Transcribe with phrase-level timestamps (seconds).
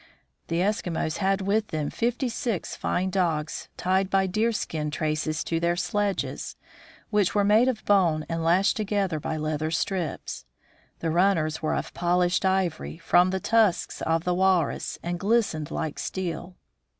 [0.47, 5.75] The Eskimos had with them fifty six fine dogs, tied by deerskin traces to their
[5.75, 6.55] sledges,
[7.11, 10.45] which were made of bone and lashed together by leather strips.
[11.01, 15.99] The runners were of polished ivory, from the tusks of the walrus, and glistened like
[15.99, 16.55] stael.